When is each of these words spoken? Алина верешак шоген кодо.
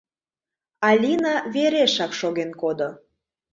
Алина 0.89 1.33
верешак 1.53 2.11
шоген 2.19 2.51
кодо. 2.61 2.89